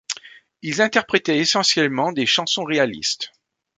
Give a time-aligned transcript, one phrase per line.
[0.63, 3.33] Ils interprétaient essentiellement des chansons réalistes.